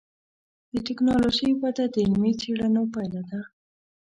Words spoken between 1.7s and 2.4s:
د علمي